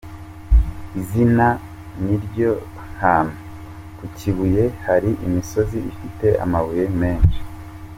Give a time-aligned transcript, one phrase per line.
[0.99, 1.47] izina
[2.03, 2.51] niryo
[3.01, 3.37] hantu:
[3.97, 7.39] ku Kibuye hari imisozi ifite amabuye menshi.